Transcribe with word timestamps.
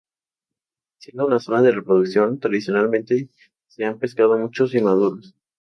Siendo 0.97 1.27
una 1.27 1.37
zona 1.39 1.61
de 1.61 1.69
reproducción, 1.69 2.39
tradicionalmente 2.39 3.29
se 3.67 3.85
han 3.85 3.99
pescado 3.99 4.35
muchos 4.35 4.73
inmaduros. 4.73 5.35